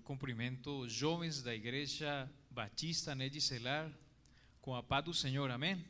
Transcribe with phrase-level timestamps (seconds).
[0.00, 3.92] Eu cumprimento os jovens da Igreja Batista Ned Celar
[4.62, 5.84] com a paz do Senhor, amém?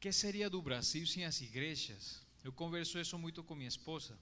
[0.00, 2.22] Que seria do Brasil sem as igrejas?
[2.42, 4.18] Eu converso isso muito com minha esposa.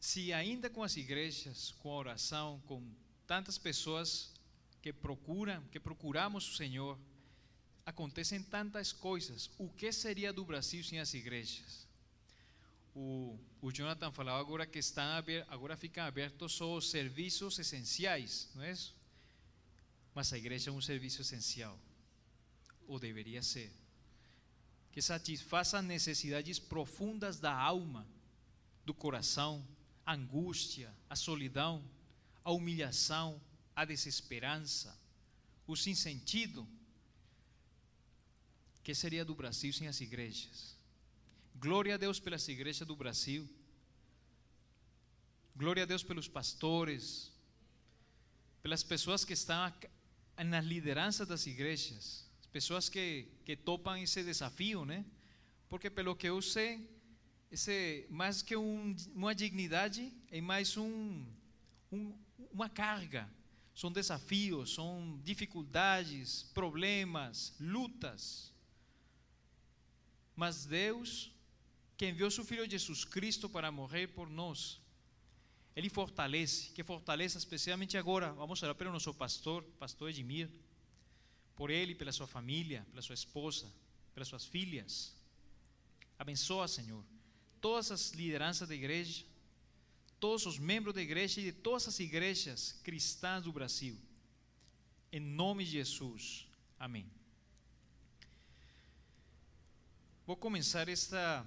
[0.00, 2.82] Se ainda com as igrejas, com a oração, com
[3.26, 4.32] tantas pessoas
[4.80, 6.98] que procuram, que procuramos o Senhor,
[7.84, 9.50] acontecem tantas coisas.
[9.58, 11.85] O que seria do Brasil sem as igrejas?
[12.98, 15.04] O, o Jonathan falava agora que estão
[15.48, 18.96] agora ficam abertos só os serviços essenciais, não é isso?
[20.14, 21.78] Mas a igreja é um serviço essencial,
[22.88, 23.70] ou deveria ser,
[24.90, 28.08] que satisfaça necessidades profundas da alma,
[28.82, 29.62] do coração,
[30.06, 31.84] a angústia, a solidão,
[32.42, 33.38] a humilhação,
[33.74, 34.98] a desesperança,
[35.66, 36.66] o sinsentido,
[38.82, 40.75] que seria do Brasil sem as igrejas?
[41.58, 43.48] Glória a Deus pelas igrejas do Brasil.
[45.56, 47.32] Glória a Deus pelos pastores,
[48.62, 49.72] pelas pessoas que estão
[50.44, 55.02] na liderança das igrejas, as pessoas que, que topam esse desafio, né?
[55.66, 56.86] Porque pelo que eu sei,
[57.50, 61.24] esse mais que um, uma dignidade é mais um,
[61.90, 62.12] um,
[62.52, 63.30] uma carga.
[63.74, 68.52] São desafios, são dificuldades, problemas, lutas.
[70.34, 71.34] Mas Deus,
[71.96, 74.80] que enviou seu Filho Jesus Cristo para morrer por nós,
[75.74, 78.32] Ele fortalece, que fortaleça especialmente agora.
[78.32, 80.48] Vamos orar pelo nosso pastor, pastor Edmir,
[81.54, 83.72] por ele, pela sua família, pela sua esposa,
[84.14, 85.14] pelas suas filhas.
[86.18, 87.02] Abençoa, Senhor,
[87.60, 89.24] todas as lideranças da igreja,
[90.20, 93.98] todos os membros da igreja e de todas as igrejas cristãs do Brasil.
[95.10, 96.46] Em nome de Jesus.
[96.78, 97.10] Amém.
[100.26, 101.46] Vou começar esta.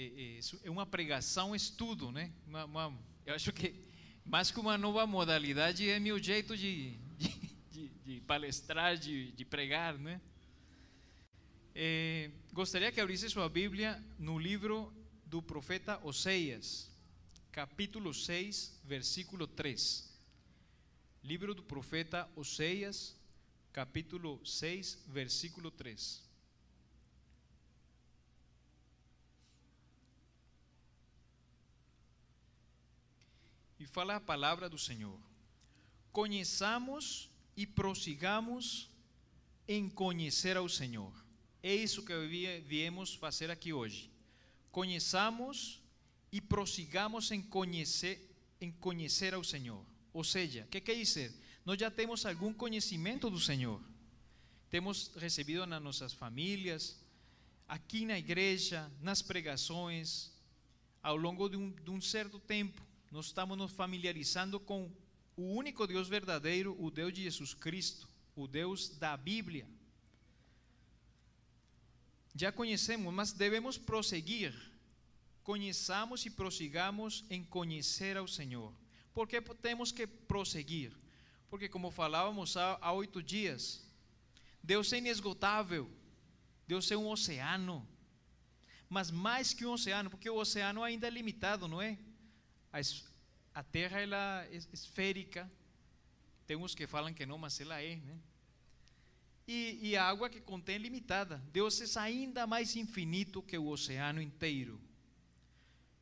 [0.00, 2.32] É, é uma pregação, estudo, né?
[2.46, 3.74] Uma, uma, eu acho que
[4.24, 9.44] mais que uma nova modalidade é meu jeito de, de, de, de palestrar, de, de,
[9.44, 10.20] pregar, né?
[11.74, 14.94] É, gostaria que abrisse sua Bíblia no livro
[15.26, 16.88] do profeta Oseias,
[17.50, 20.16] capítulo 6, versículo 3.
[21.24, 23.16] Livro do profeta Oseias,
[23.72, 26.27] capítulo 6, versículo 3.
[33.78, 35.18] E fala a palavra do Senhor.
[36.12, 38.90] Conheçamos e prossigamos
[39.66, 41.12] em conhecer ao Senhor.
[41.62, 42.14] É isso que
[42.66, 44.10] viemos fazer aqui hoje.
[44.70, 45.82] Conheçamos
[46.32, 49.84] e prossigamos em conhecer, em conhecer ao Senhor.
[50.12, 51.32] Ou seja, o que quer dizer?
[51.64, 53.80] Nós já temos algum conhecimento do Senhor.
[54.70, 56.98] Temos recebido nas nossas famílias,
[57.66, 60.32] aqui na igreja, nas pregações,
[61.02, 64.90] ao longo de um, de um certo tempo nós estamos nos familiarizando com
[65.36, 69.66] o único Deus verdadeiro, o Deus de Jesus Cristo, o Deus da Bíblia.
[72.34, 74.54] Já conhecemos, mas devemos prosseguir.
[75.42, 78.72] Conheçamos e prossigamos em conhecer ao Senhor.
[79.14, 80.92] Por que temos que prosseguir?
[81.48, 83.82] Porque, como falávamos há, há oito dias,
[84.62, 85.90] Deus é inesgotável,
[86.66, 87.88] Deus é um oceano,
[88.88, 91.98] mas mais que um oceano, porque o oceano ainda é limitado, não é?
[92.72, 95.50] A, Terra ela é esférica,
[96.46, 98.18] tem uns que falam que não, mas ela é, né?
[99.46, 101.42] E, e a água que contém é limitada.
[101.52, 104.78] Deus é ainda mais infinito que o oceano inteiro.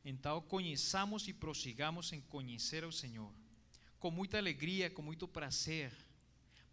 [0.03, 3.31] Então, conheçamos e prossigamos em conhecer o Senhor,
[3.99, 5.93] com muita alegria, com muito prazer,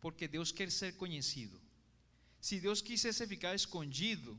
[0.00, 1.61] porque Deus quer ser conhecido.
[2.41, 4.38] Se Deus quisesse ficar escondido,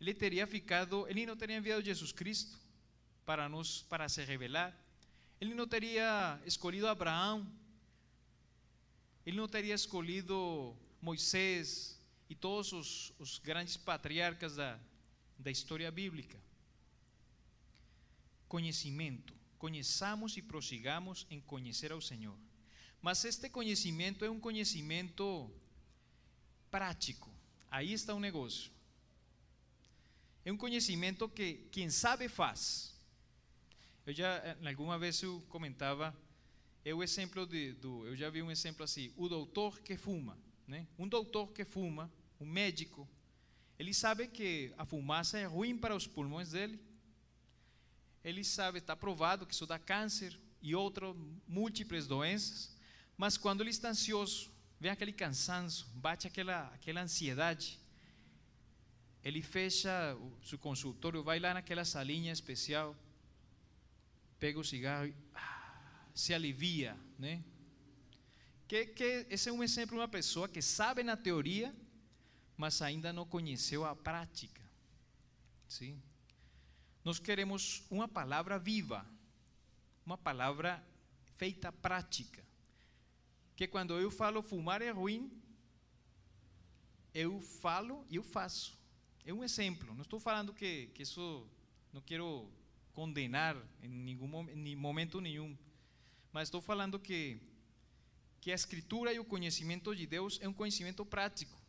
[0.00, 2.58] Ele teria ficado, Ele não teria enviado Jesus Cristo
[3.30, 4.76] para nos para se revelar.
[5.40, 7.46] Ele não teria escolhido Abraão.
[9.24, 11.96] Ele não teria escolhido Moisés
[12.28, 14.76] e todos os, os grandes patriarcas da,
[15.38, 16.36] da história bíblica.
[18.48, 19.32] Conhecimento.
[19.58, 22.36] Conheçamos e prossigamos em conhecer ao Senhor.
[23.00, 25.48] Mas este conhecimento é um conhecimento
[26.68, 27.30] prático.
[27.70, 28.72] Aí está o negócio.
[30.44, 32.98] É um conhecimento que quem sabe faz.
[34.06, 36.16] Eu já, eh, alguma vez eu comentava,
[36.84, 40.38] é o exemplo de, do, eu já vi um exemplo assim, o doutor que fuma,
[40.66, 40.86] né?
[40.98, 42.10] Um doutor que fuma,
[42.40, 43.08] um médico,
[43.80, 46.78] ele sabe que a fumaça é ruim para os pulmões dele.
[48.22, 51.16] Ele sabe, está provado que isso dá câncer e outras
[51.48, 52.76] múltiplas doenças.
[53.16, 57.80] Mas quando ele está ansioso, vem aquele cansaço, bate aquela, aquela ansiedade,
[59.24, 62.94] ele fecha o seu consultório, vai lá naquela salinha especial,
[64.40, 67.44] pega o cigarro e ah, se alivia, né?
[68.66, 71.76] Que, que esse é um exemplo de uma pessoa que sabe na teoria,
[72.56, 74.62] mas ainda não conheceu a prática.
[75.68, 76.00] Sim?
[77.04, 79.06] Nós queremos uma palavra viva,
[80.06, 80.82] uma palavra
[81.36, 82.44] feita prática.
[83.54, 85.30] Que quando eu falo fumar é ruim,
[87.12, 88.78] eu falo e eu faço.
[89.24, 89.94] É um exemplo.
[89.94, 91.46] Não estou falando que, que isso
[91.92, 92.50] não quero
[92.94, 95.56] condenar em nenhum em momento nenhum,
[96.32, 97.40] mas estou falando que
[98.40, 101.60] que a escritura e o conhecimento de Deus é um conhecimento prático.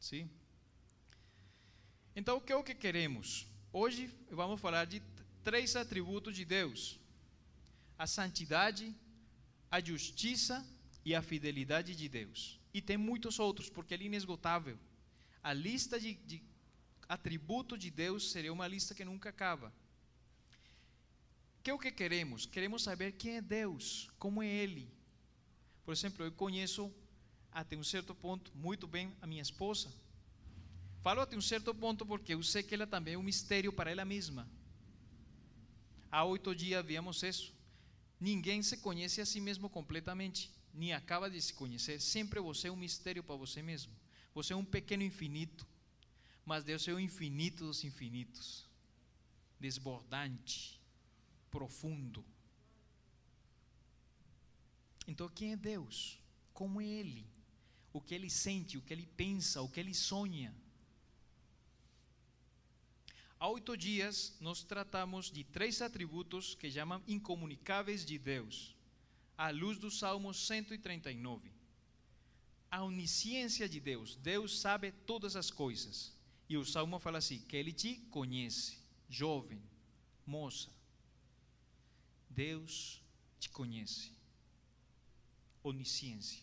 [0.00, 0.30] Sim?
[2.16, 3.46] Então, o que é o que queremos?
[3.72, 5.02] Hoje vamos falar de
[5.42, 6.98] três atributos de Deus:
[7.98, 8.94] a santidade,
[9.70, 10.64] a justiça
[11.04, 12.58] e a fidelidade de Deus.
[12.72, 14.78] E tem muitos outros, porque ele é inesgotável.
[15.42, 16.42] A lista de, de
[17.08, 19.72] atributos de Deus seria uma lista que nunca acaba.
[21.64, 22.44] Que é o que queremos?
[22.44, 24.86] Queremos saber quem é Deus, como é Ele.
[25.82, 26.92] Por exemplo, eu conheço
[27.50, 29.90] até um certo ponto muito bem a minha esposa.
[31.00, 33.90] Falo até um certo ponto porque eu sei que ela também é um mistério para
[33.90, 34.46] ela mesma.
[36.10, 37.54] Há oito dias vimos isso.
[38.20, 41.98] Ninguém se conhece a si mesmo completamente, nem acaba de se conhecer.
[41.98, 43.92] Sempre você é um mistério para você mesmo.
[44.34, 45.66] Você é um pequeno infinito,
[46.44, 48.68] mas Deus é o infinito dos infinitos,
[49.58, 50.83] desbordante,
[51.54, 52.24] profundo.
[55.06, 56.18] Então, quem é Deus?
[56.52, 57.24] Como é Ele?
[57.92, 60.52] O que Ele sente, o que Ele pensa, o que Ele sonha.
[63.38, 68.74] Há oito dias, nós tratamos de três atributos que chamam incomunicáveis de Deus,
[69.38, 71.52] à luz do Salmo 139.
[72.68, 76.12] A onisciência de Deus, Deus sabe todas as coisas.
[76.48, 78.78] E o Salmo fala assim: que Ele te conhece,
[79.08, 79.62] jovem,
[80.26, 80.74] moça.
[82.34, 83.00] Deus
[83.38, 84.12] te conhece
[85.64, 86.42] onisciência.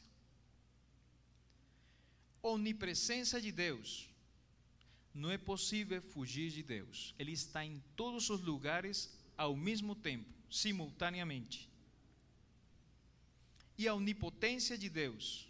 [2.42, 4.10] Onipresença de Deus.
[5.14, 7.14] Não é possível fugir de Deus.
[7.20, 11.70] Ele está em todos os lugares ao mesmo tempo, simultaneamente.
[13.78, 15.48] E a onipotência de Deus.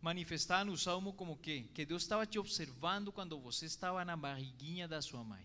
[0.00, 1.62] Manifestar no Salmo como que?
[1.74, 5.44] Que Deus estava te observando quando você estava na barriguinha da sua mãe.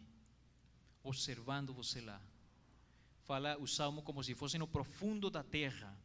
[1.02, 2.22] Observando você lá.
[3.30, 5.96] Fala o Salmo como se fosse no profundo da terra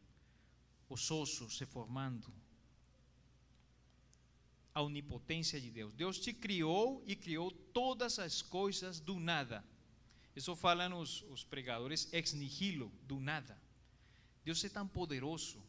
[0.87, 2.31] os ossos se formando.
[4.75, 5.91] A onipotência de Deus.
[5.95, 9.65] Deus te criou e criou todas as coisas do nada.
[10.35, 13.59] Isso falam os, os pregadores ex nihilo, do nada.
[14.43, 15.59] Deus é tão poderoso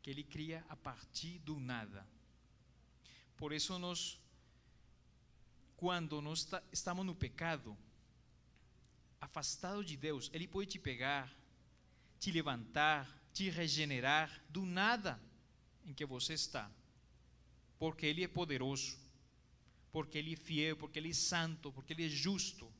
[0.00, 2.08] que Ele cria a partir do nada.
[3.36, 4.18] Por isso nós,
[5.76, 7.76] quando nós estamos no pecado,
[9.20, 11.32] afastado de Deus, Ele pode te pegar,
[12.18, 15.20] te levantar, te regenerar do nada
[15.84, 16.70] em que você está.
[17.78, 18.98] Porque Ele é poderoso,
[19.92, 22.70] porque Ele é fiel, porque Ele é santo, porque Ele é justo,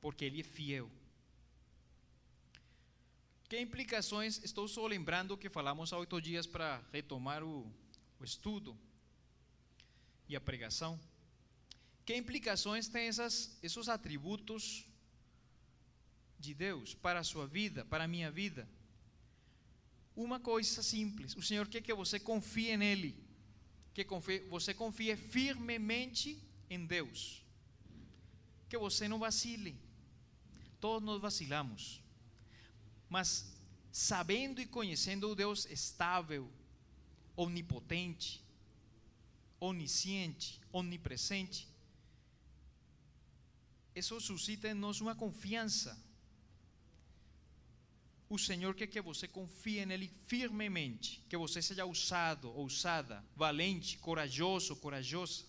[0.00, 0.90] porque Ele é fiel.
[3.48, 4.42] Que implicações?
[4.44, 7.68] Estou só lembrando que falamos há oito dias para retomar o,
[8.20, 8.78] o estudo
[10.28, 11.00] e a pregação.
[12.10, 14.84] Que implicações tem essas, esses atributos
[16.40, 18.68] de Deus para a sua vida, para a minha vida?
[20.16, 23.16] uma coisa simples: o Senhor quer que você confie nele,
[23.94, 26.36] que confie, você confie firmemente
[26.68, 27.44] em Deus,
[28.68, 29.78] que você não vacile.
[30.80, 32.02] Todos nós vacilamos,
[33.08, 33.56] mas
[33.92, 36.50] sabendo e conhecendo o Deus estável,
[37.36, 38.44] onipotente,
[39.60, 41.69] onisciente, onipresente,
[44.00, 45.90] isso suscita em nós uma confiança
[48.30, 54.76] o Senhor quer que você confie nele firmemente, que você seja ousado, ousada, valente, corajoso,
[54.76, 55.44] corajosa,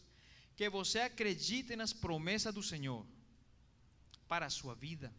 [0.55, 3.05] que você acredite nas promessas do Senhor
[4.27, 5.13] para a sua vida.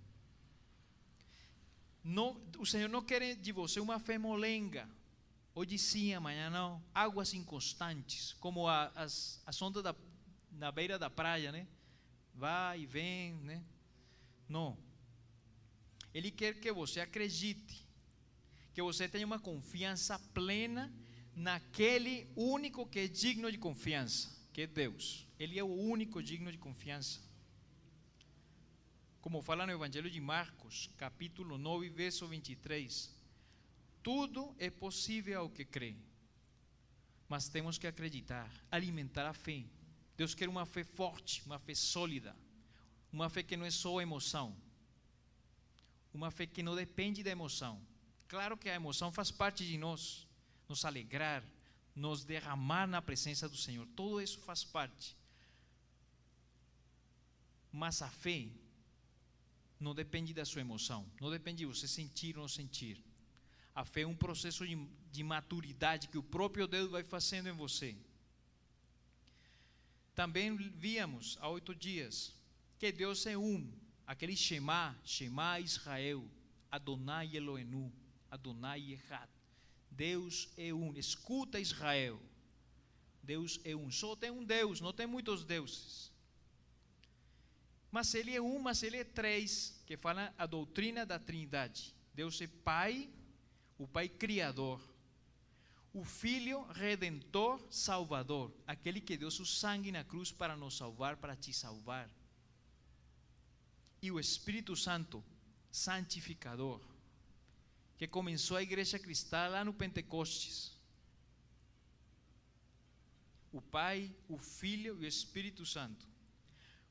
[2.02, 4.90] Não, o Senhor não quer de você uma fé molenga,
[5.54, 9.94] hoje sim, amanhã não, águas inconstantes, como a, as, as ondas da,
[10.50, 11.68] na beira da praia, né?
[12.34, 13.62] Vai e vem, né?
[14.48, 14.76] Não
[16.14, 17.86] ele quer que você acredite,
[18.74, 20.92] que você tenha uma confiança plena
[21.34, 25.26] naquele único que é digno de confiança, que é Deus.
[25.38, 27.20] Ele é o único digno de confiança.
[29.20, 33.10] Como fala no Evangelho de Marcos, capítulo 9, verso 23.
[34.02, 35.96] Tudo é possível ao que crê.
[37.28, 39.64] Mas temos que acreditar, alimentar a fé.
[40.22, 42.32] Deus quer uma fé forte, uma fé sólida,
[43.12, 44.56] uma fé que não é só emoção,
[46.14, 47.74] uma fé que não depende da emoção.
[48.28, 50.28] Claro que a emoção faz parte de nós,
[50.68, 51.42] nos alegrar,
[51.92, 55.16] nos derramar na presença do Senhor, tudo isso faz parte.
[57.72, 58.46] Mas a fé
[59.80, 62.96] não depende da sua emoção, não depende de você sentir ou não sentir.
[63.74, 64.76] A fé é um processo de,
[65.10, 67.96] de maturidade que o próprio Deus vai fazendo em você.
[70.14, 72.34] Também víamos há oito dias
[72.78, 73.72] que Deus é um,
[74.06, 76.28] aquele Shema, Shema Israel,
[76.70, 77.92] Adonai Elohenu,
[78.30, 79.28] Adonai Echad.
[79.90, 82.20] Deus é um, escuta Israel.
[83.22, 86.10] Deus é um, só tem um Deus, não tem muitos deuses.
[87.90, 91.94] Mas ele é um, mas ele é três, que fala a doutrina da Trindade.
[92.14, 93.08] Deus é Pai,
[93.78, 94.80] o Pai Criador,
[95.94, 101.36] o Filho Redentor, Salvador, aquele que deu seu sangue na cruz para nos salvar, para
[101.36, 102.08] te salvar,
[104.00, 105.22] e o Espírito Santo,
[105.70, 106.80] Santificador,
[107.98, 110.72] que começou a igreja cristã lá no Pentecostes.
[113.52, 116.06] O Pai, o Filho e o Espírito Santo.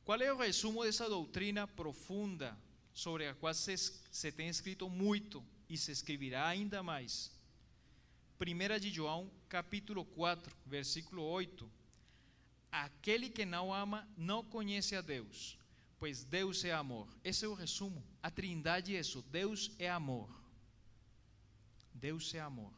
[0.06, 2.58] Qual é o resumo dessa doutrina profunda
[2.94, 7.32] sobre a qual se, se tem escrito muito e se escreverá ainda mais?
[8.42, 11.72] 1 de João, capítulo 4, versículo 8.
[12.72, 15.60] Aquele que não ama não conhece a Deus,
[16.00, 17.08] pois Deus é amor.
[17.24, 18.04] Esse é o resumo.
[18.24, 19.22] A Trindade é isso.
[19.30, 20.28] Deus é amor.
[21.94, 22.74] Deus é amor.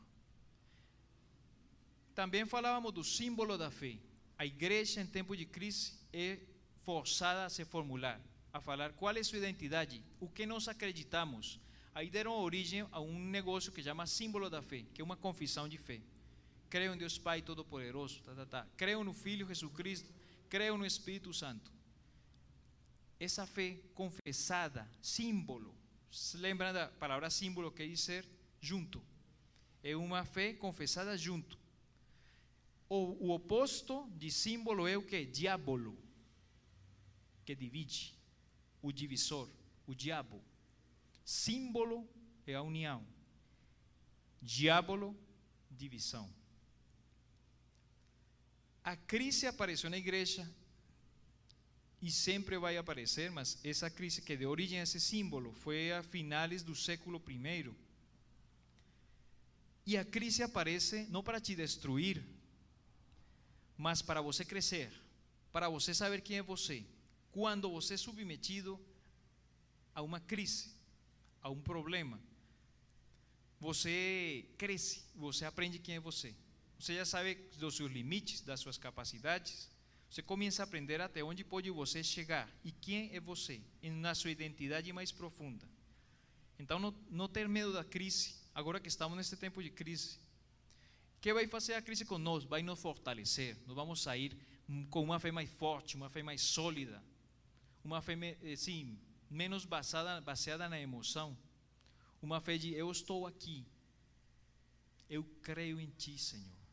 [2.13, 3.97] Também falávamos do símbolo da fé.
[4.37, 6.39] A igreja em tempo de crise é
[6.83, 8.19] forçada a se formular,
[8.51, 11.57] a falar qual é sua identidade, o que nós acreditamos.
[11.95, 15.69] Aí deram origem a um negócio que chama símbolo da fé, que é uma confissão
[15.69, 16.01] de fé.
[16.69, 18.67] Creio em Deus Pai Todo-Poderoso, tá, tá, tá.
[18.75, 20.11] creio no Filho Jesus Cristo,
[20.49, 21.71] creio no Espírito Santo.
[23.19, 25.75] Essa fé confessada, símbolo,
[26.11, 28.27] se lembram da palavra símbolo que quer dizer
[28.59, 29.01] junto.
[29.83, 31.59] É uma fé confessada junto.
[32.89, 35.25] O, o oposto de símbolo é o que?
[35.25, 35.97] Diabolo
[37.45, 38.13] que divide,
[38.81, 39.49] o divisor,
[39.85, 40.41] o diabo.
[41.23, 42.07] Símbolo
[42.45, 43.05] é a união,
[44.41, 45.17] diabolo,
[45.71, 46.29] divisão.
[48.83, 50.49] A crise apareceu na igreja
[52.01, 56.03] e sempre vai aparecer, mas essa crise que deu origem a esse símbolo foi a
[56.03, 57.73] finais do século I.
[59.85, 62.21] E a crise aparece não para te destruir,
[63.77, 64.91] mas para você crescer,
[65.53, 66.85] para você saber quem é você,
[67.31, 68.77] quando você é submetido
[69.95, 70.75] a uma crise,
[71.43, 72.19] a um problema,
[73.59, 76.33] você cresce, você aprende quem é você.
[76.79, 79.69] Você já sabe dos seus limites, das suas capacidades.
[80.09, 84.31] Você começa a aprender até onde pode você chegar e quem é você, na sua
[84.31, 85.67] identidade mais profunda.
[86.59, 90.17] Então, não, não ter medo da crise, agora que estamos nesse tempo de crise.
[91.17, 92.49] O que vai fazer a crise conosco?
[92.49, 93.57] Vai nos fortalecer.
[93.67, 94.35] Nós vamos sair
[94.89, 97.01] com uma fé mais forte, uma fé mais sólida
[97.83, 98.97] uma fé assim,
[99.33, 101.37] menos baseada, baseada na emoção,
[102.21, 103.65] uma fé de eu estou aqui,
[105.09, 106.63] eu creio em Ti, Senhor.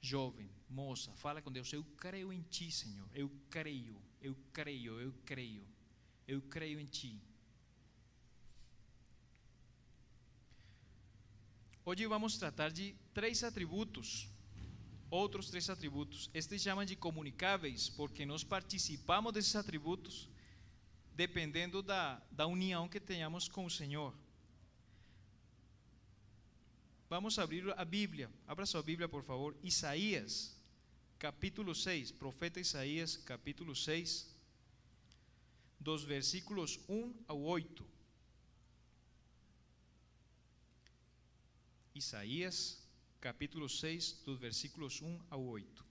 [0.00, 5.12] Jovem, moça, fala com Deus, eu creio em Ti, Senhor, eu creio, eu creio, eu
[5.24, 5.66] creio,
[6.26, 7.20] eu creio em Ti.
[11.84, 14.28] Hoje vamos tratar de três atributos
[15.10, 16.30] outros três atributos.
[16.34, 20.28] Este chama de comunicáveis porque nós participamos desses atributos
[21.16, 24.14] dependendo da, da união que tenhamos com o Senhor.
[27.08, 28.30] Vamos abrir a Bíblia.
[28.46, 29.56] Abra sua Bíblia, por favor.
[29.62, 30.54] Isaías,
[31.18, 32.12] capítulo 6.
[32.12, 34.34] Profeta Isaías, capítulo 6,
[35.80, 37.86] dos versículos 1 ao 8.
[41.94, 42.86] Isaías
[43.20, 45.85] capítulo 6, dos versículos 1 ao 8.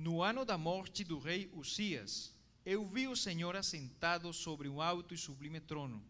[0.00, 2.32] No ano da morte do rei Uzias,
[2.64, 6.02] eu vi o Senhor assentado sobre um alto e sublime trono,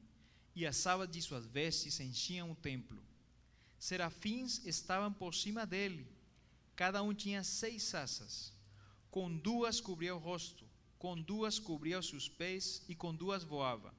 [0.55, 3.03] e as abas de suas vestes enchiam o templo.
[3.81, 6.07] Serafins estavam por cima dele,
[6.77, 8.53] cada um tinha seis asas.
[9.11, 10.65] Com duas cobria o rosto,
[10.97, 13.93] com duas cobria os seus pés, e com duas voava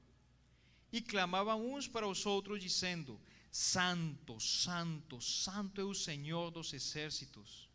[0.90, 3.18] e clamavam uns para os outros, dizendo:
[3.50, 7.71] Santo, Santo, Santo é o Senhor dos exércitos.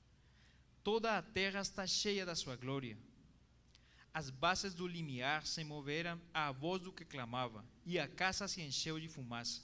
[0.88, 2.98] Toda a terra está cheia da sua glória.
[4.14, 8.62] As bases do limiar se moveram à voz do que clamava, e a casa se
[8.62, 9.62] encheu de fumaça.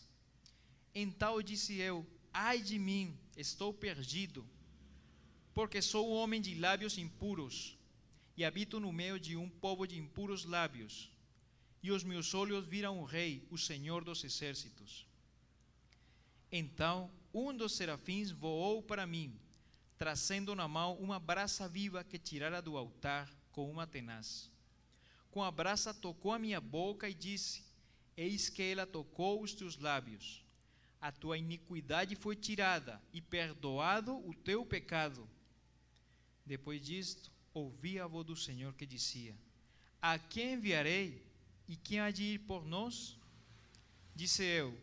[0.93, 4.45] Então disse eu: Ai de mim, estou perdido,
[5.53, 7.77] porque sou homem de lábios impuros
[8.35, 11.09] e habito no meio de um povo de impuros lábios.
[11.81, 15.07] E os meus olhos viram o Rei, o Senhor dos exércitos.
[16.51, 19.39] Então um dos serafins voou para mim,
[20.03, 24.51] trazendo na mão uma brasa viva que tirara do altar com uma tenaz.
[25.31, 27.63] Com a brasa tocou a minha boca e disse:
[28.17, 30.43] Eis que ela tocou os teus lábios.
[30.99, 35.25] A tua iniquidade foi tirada e perdoado o teu pecado.
[36.45, 39.33] Depois disto, ouvi a voz do Senhor que dizia:
[40.01, 41.25] A quem enviarei
[41.65, 43.17] e quem há de ir por nós?
[44.13, 44.77] Disse eu: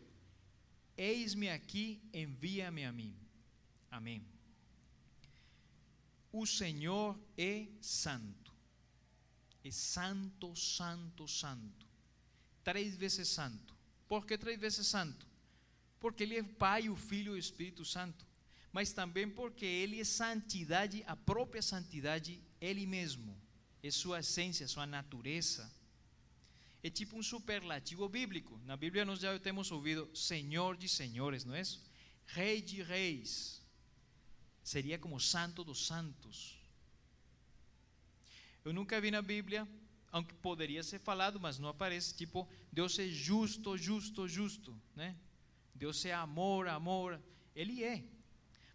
[0.97, 3.15] Eis-me aqui, envia-me a mim.
[3.91, 4.30] Amém.
[6.31, 8.53] O Senhor é santo.
[9.63, 11.87] É santo, santo, santo.
[12.63, 13.75] Três vezes santo.
[14.07, 15.27] Por que três vezes santo?
[15.99, 18.25] Porque Ele é Pai, o Filho e o Espírito Santo.
[18.71, 23.39] Mas também porque Ele é santidade, a própria santidade, Ele mesmo.
[23.83, 25.71] É sua essência, sua natureza.
[26.81, 28.59] É tipo um superlativo bíblico.
[28.65, 31.83] Na Bíblia nós já temos ouvido Senhor de senhores, não é isso?
[32.25, 33.60] Rei de reis
[34.71, 36.57] seria como santo dos santos.
[38.63, 39.67] Eu nunca vi na Bíblia,
[40.11, 45.17] aunque poderia ser falado, mas não aparece, tipo, Deus é justo, justo, justo, né?
[45.75, 47.21] Deus é amor, amor.
[47.53, 48.01] Ele é.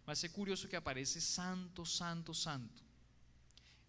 [0.05, 2.83] Mas é curioso que aparece santo, santo, santo.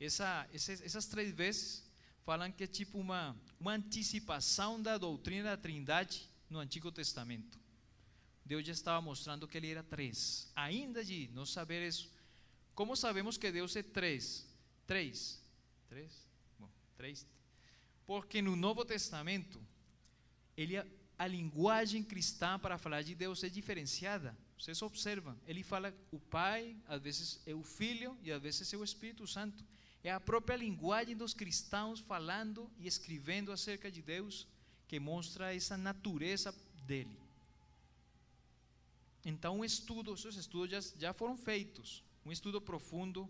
[0.00, 1.84] Essa, essas, essas três vezes
[2.24, 7.58] falam que é tipo uma, uma antecipação da doutrina da Trindade no Antigo Testamento.
[8.48, 10.50] Deus já estava mostrando que ele era três.
[10.56, 12.10] Ainda de não saber isso,
[12.74, 14.48] como sabemos que Deus é três?
[14.86, 15.38] Três.
[15.86, 16.26] Três?
[16.58, 17.26] Bom, três.
[18.06, 19.60] Porque no Novo Testamento,
[20.56, 20.78] ele,
[21.18, 24.34] a linguagem cristã para falar de Deus é diferenciada.
[24.58, 28.78] Vocês observam, ele fala o Pai, às vezes é o Filho e às vezes é
[28.78, 29.62] o Espírito Santo.
[30.02, 34.48] É a própria linguagem dos cristãos falando e escrevendo acerca de Deus
[34.86, 36.54] que mostra essa natureza
[36.86, 37.27] dele.
[39.30, 42.02] Então, um estudo, esses estudos já, já foram feitos.
[42.24, 43.28] Um estudo profundo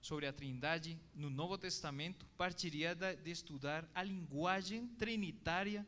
[0.00, 5.86] sobre a Trindade no Novo Testamento partiria de, estudar a linguagem trinitária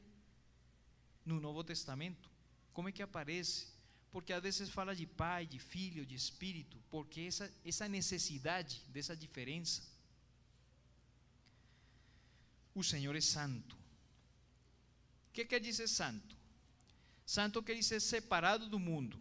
[1.25, 2.31] no Novo Testamento.
[2.75, 3.69] Como é que aparece?
[4.11, 9.17] Porque às vezes fala de Pai, de Filho, de Espírito, porque essa, essa necessidade dessa
[9.17, 9.83] diferença.
[12.75, 13.75] O Senhor é santo.
[15.31, 16.42] O que quer dizer santo?
[17.25, 19.19] Santo quer dizer separado do mundo,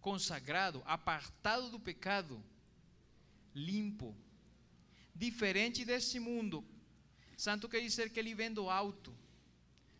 [0.00, 2.42] consagrado, apartado do pecado,
[3.54, 4.16] limpo,
[5.14, 6.64] diferente deste mundo.
[7.36, 9.16] Santo quer dizer que ele vem do alto.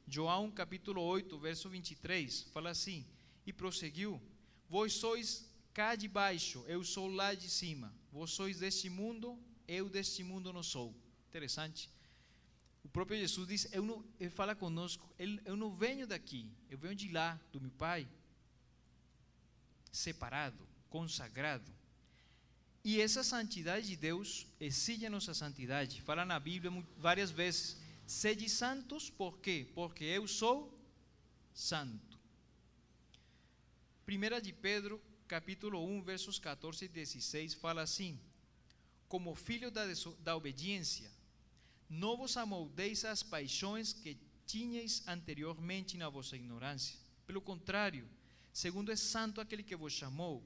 [0.07, 3.05] João capítulo 8, verso 23, fala assim:
[3.45, 4.23] E prosseguiu:
[4.69, 7.93] Vós sois cá de baixo, eu sou lá de cima.
[8.13, 10.95] Vós sois deste mundo, eu deste mundo não sou.
[11.29, 11.91] Interessante.
[12.87, 16.79] O próprio Jesus diz: eu não, Ele fala conosco, ele, eu não venho daqui, eu
[16.79, 18.09] venho de lá, do meu Pai.
[19.91, 21.69] Separado, consagrado.
[22.85, 26.01] E essa santidade de Deus exige a nossa santidade.
[26.01, 29.67] Fala na Bíblia várias vezes: sede santos, por quê?
[29.75, 30.73] Porque eu sou
[31.53, 32.17] santo.
[34.07, 38.17] 1 de Pedro, capítulo 1, versos 14 e 16, fala assim:
[39.09, 39.83] Como filho da,
[40.21, 41.16] da obediência,
[41.89, 46.99] não vos amoldeis às paixões que tinhais anteriormente na vossa ignorância.
[47.27, 48.09] Pelo contrário,
[48.53, 50.43] segundo é santo aquele que vos chamou,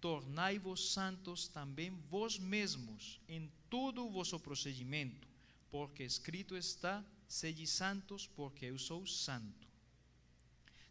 [0.00, 5.28] tornai-vos santos também vós mesmos em todo o vosso procedimento,
[5.70, 9.68] porque escrito está: sede santos, porque eu sou santo.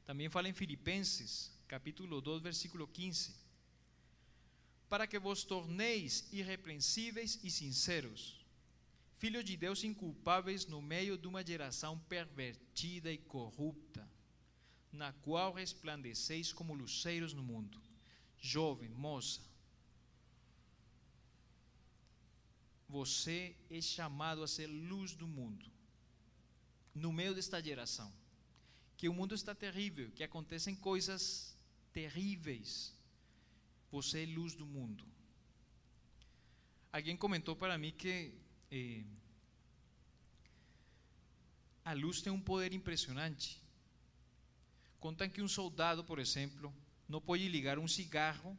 [0.05, 3.35] Também fala em Filipenses, capítulo 2, versículo 15:
[4.89, 8.38] Para que vos torneis irrepreensíveis e sinceros
[9.19, 14.09] filhos de Deus inculpáveis no meio de uma geração pervertida e corrupta,
[14.91, 17.81] na qual resplandeceis como luceiros no mundo.
[18.39, 19.41] Jovem, moça,
[22.87, 25.69] você é chamado a ser luz do mundo,
[26.95, 28.11] no meio desta geração.
[28.95, 31.55] Que o mundo está terrível, que acontecem coisas
[31.93, 32.93] terríveis.
[33.91, 35.05] Você é luz do mundo.
[36.91, 38.33] Alguém comentou para mim que
[38.71, 39.03] eh,
[41.83, 43.61] a luz tem um poder impressionante.
[44.99, 46.73] Contam que um soldado, por exemplo,
[47.07, 48.57] não pode ligar um cigarro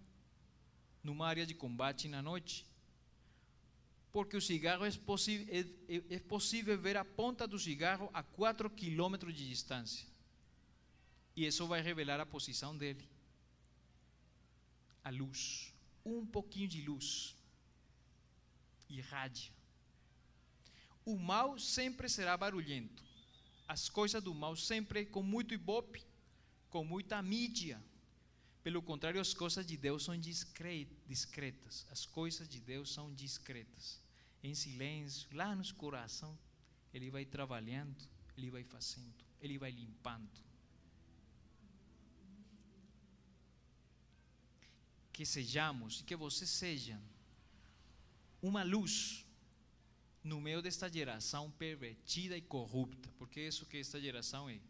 [1.02, 2.66] numa área de combate na noite,
[4.12, 5.60] porque o cigarro é, é,
[5.96, 10.06] é, é possível ver a ponta do cigarro a 4 quilômetros de distância.
[11.36, 13.08] E isso vai revelar a posição dele.
[15.04, 15.72] A luz.
[16.04, 17.36] Um pouquinho de luz.
[18.88, 19.59] Irradia.
[21.10, 23.02] O mal sempre será barulhento.
[23.66, 26.00] As coisas do mal sempre com muito ibope,
[26.68, 27.82] com muita mídia.
[28.62, 31.84] Pelo contrário, as coisas de Deus são discretas.
[31.90, 34.00] As coisas de Deus são discretas.
[34.40, 36.38] Em silêncio, lá nos coração,
[36.94, 40.38] Ele vai trabalhando, Ele vai fazendo, Ele vai limpando.
[45.12, 46.96] Que sejamos e que você seja
[48.40, 49.26] uma luz
[50.22, 54.60] no meio desta geração pervertida e corrupta, porque é isso que esta geração é.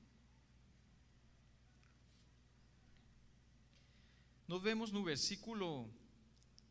[4.46, 5.88] Nós vemos no versículo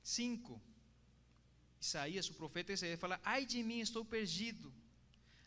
[0.03, 0.61] 5,
[1.81, 4.73] Isaías, o profeta Isaías, fala: Ai de mim, estou perdido.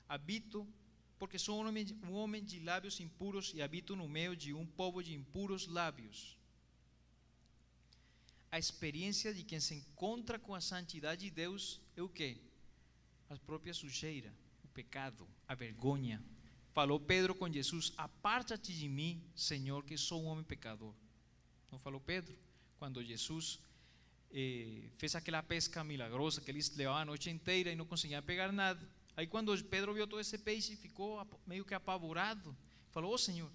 [0.08, 0.66] Habito,
[1.18, 4.66] porque sou um homem, um homem de lábios impuros e habito no meio de um
[4.66, 6.36] povo de impuros lábios.
[8.50, 12.38] A experiência de quem se encontra com a santidade de Deus é o quê?
[13.32, 14.30] A própria sujeira,
[14.62, 16.22] o pecado, a vergonha.
[16.74, 20.94] Falou Pedro com Jesus: Aparta-te de mim, Senhor, que sou um homem pecador.
[21.70, 22.36] Não falou Pedro?
[22.78, 23.58] Quando Jesus
[24.30, 28.52] eh, fez aquela pesca milagrosa que eles levavam a noite inteira e não conseguiam pegar
[28.52, 28.86] nada.
[29.16, 32.54] Aí quando Pedro viu todo esse peixe, ficou meio que apavorado.
[32.90, 33.50] Falou, oh Senhor,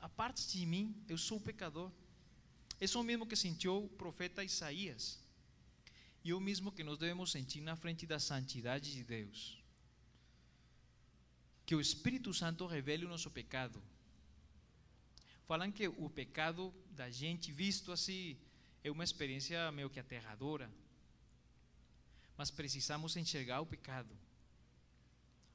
[0.00, 1.92] aparte de mim, eu sou pecador.
[2.80, 5.24] Isso é o mesmo que sentiu o profeta Isaías.
[6.26, 9.38] E o mesmo que nós devemos sentir na frente da santidade de Deus.
[11.66, 13.80] Que o Espírito Santo revele o nosso pecado
[15.46, 18.36] falam que o pecado da gente visto assim
[18.82, 20.70] é uma experiência meio que aterradora.
[22.36, 24.14] Mas precisamos enxergar o pecado.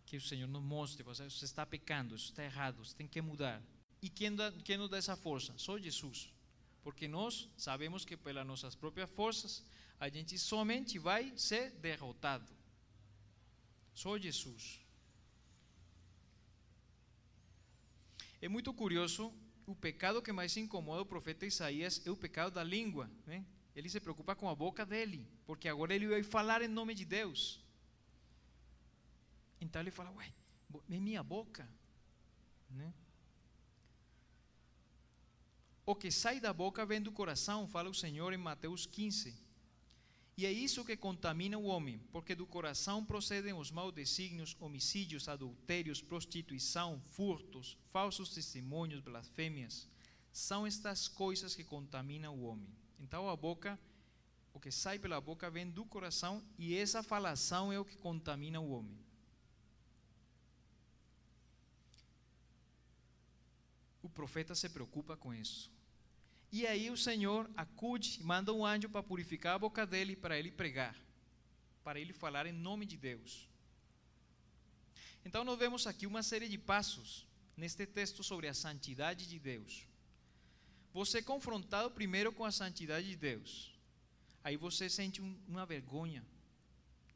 [0.05, 3.62] Que o Senhor nos mostre, você, está pecando, isso está errado, você tem que mudar.
[4.01, 5.53] E quem, dá, quem nos dá essa força?
[5.57, 6.34] Só Jesus.
[6.81, 9.63] Porque nós sabemos que pelas nossas próprias forças
[10.02, 12.52] a gente somente vai ser derrotado.
[13.94, 14.84] Só Jesus.
[18.42, 19.32] É muito curioso
[19.68, 23.12] o pecado que mais incomoda o profeta Isaías é o pecado da língua.
[23.28, 23.46] Né?
[23.76, 27.06] Ele se preocupa com a boca dele, porque agora ele vai falar em nome de
[27.06, 27.64] Deus.
[29.62, 30.34] Então ele fala: Ué,
[30.90, 31.70] é minha boca.
[32.72, 32.92] Né?
[35.86, 39.51] O que sai da boca vem do coração, fala o Senhor em Mateus 15.
[40.41, 45.27] E é isso que contamina o homem, porque do coração procedem os maus desígnios, homicídios,
[45.27, 49.88] adultérios, prostituição, furtos, falsos testemunhos, blasfêmias.
[50.32, 52.67] São estas coisas que contaminam o homem.
[52.99, 53.80] Então a boca,
[54.51, 58.60] o que sai pela boca vem do coração e essa falação é o que contamina
[58.60, 58.97] o homem.
[64.01, 65.69] O profeta se preocupa com isso.
[66.52, 70.52] E aí o Senhor acude, manda um anjo para purificar a boca dele para ele
[70.52, 70.96] pregar,
[71.84, 73.48] para ele falar em nome de Deus.
[75.24, 79.88] Então nós vemos aqui uma série de passos neste texto sobre a santidade de Deus.
[80.94, 83.72] Você é confrontado primeiro com a santidade de Deus.
[84.44, 86.26] Aí você sente um, uma vergonha.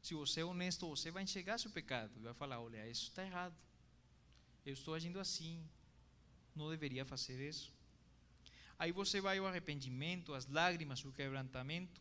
[0.00, 2.12] Se você é honesto, você vai enxergar seu pecado.
[2.22, 3.54] Vai falar: olha, isso está errado.
[4.64, 5.62] Eu estou agindo assim.
[6.54, 7.75] Não deveria fazer isso.
[8.78, 12.00] Aí você vai ao arrependimento, as lágrimas, o quebrantamento.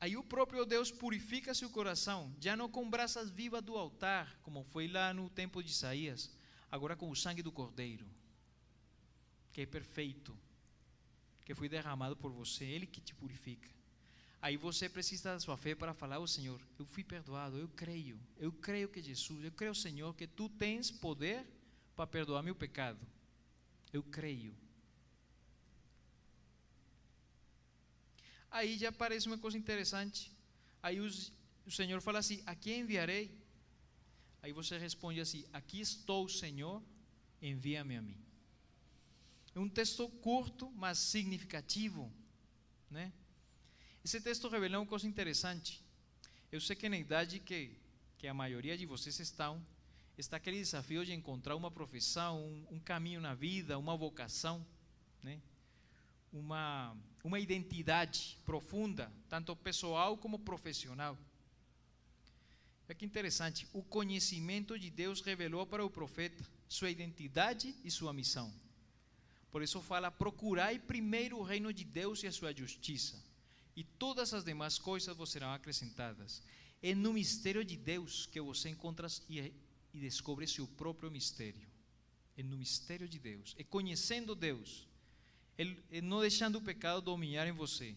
[0.00, 4.62] Aí o próprio Deus purifica seu coração, já não com brasas vivas do altar, como
[4.62, 6.30] foi lá no tempo de Isaías,
[6.70, 8.06] agora com o sangue do Cordeiro,
[9.52, 10.38] que é perfeito,
[11.44, 13.68] que foi derramado por você, Ele que te purifica.
[14.40, 18.20] Aí você precisa da sua fé para falar: oh, Senhor, eu fui perdoado, eu creio,
[18.36, 21.44] eu creio que Jesus, eu creio, Senhor, que tu tens poder
[21.96, 23.04] para perdoar meu pecado.
[23.92, 24.54] Eu creio.
[28.50, 30.32] Aí já aparece uma coisa interessante.
[30.82, 31.32] Aí os,
[31.66, 33.30] o Senhor fala assim: A quem enviarei?
[34.42, 36.82] Aí você responde assim: Aqui estou, Senhor,
[37.42, 38.16] envia-me a mim.
[39.54, 42.12] É um texto curto, mas significativo.
[42.90, 43.12] Né?
[44.04, 45.82] Esse texto revela uma coisa interessante.
[46.50, 47.76] Eu sei que na idade que,
[48.16, 49.64] que a maioria de vocês estão,
[50.16, 54.64] está aquele desafio de encontrar uma profissão, um, um caminho na vida, uma vocação.
[55.22, 55.40] Né?
[56.32, 61.16] uma, uma identidade profunda, tanto pessoal como profissional.
[62.88, 68.12] É que interessante, o conhecimento de Deus revelou para o profeta sua identidade e sua
[68.12, 68.52] missão.
[69.50, 73.22] Por isso fala: procurai primeiro o reino de Deus e a sua justiça,
[73.76, 76.42] e todas as demais coisas vos serão acrescentadas.
[76.82, 79.52] É no mistério de Deus que você encontra e,
[79.92, 81.66] e descobre seu próprio mistério.
[82.36, 84.86] é no mistério de Deus, é conhecendo Deus,
[85.58, 87.96] é não deixando o pecado dominar em você.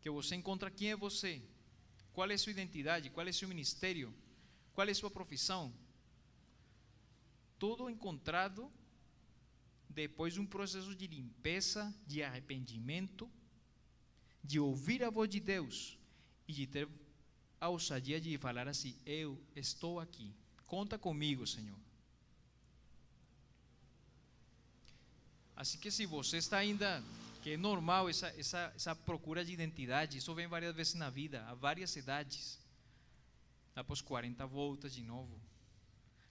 [0.00, 1.42] Que você encontra quem é você,
[2.12, 4.14] qual é sua identidade, qual é seu ministério,
[4.72, 5.74] qual é sua profissão.
[7.58, 8.70] Tudo encontrado
[9.88, 13.28] depois de um processo de limpeza, de arrependimento,
[14.42, 15.98] de ouvir a voz de Deus
[16.46, 16.88] e de ter
[17.60, 20.32] a ousadia de falar assim: Eu estou aqui,
[20.64, 21.89] conta comigo, Senhor.
[25.60, 27.04] Assim que se você está ainda,
[27.42, 31.44] que é normal essa, essa, essa procura de identidade, isso vem várias vezes na vida,
[31.48, 32.58] a várias idades.
[33.76, 35.38] Após 40 voltas de novo,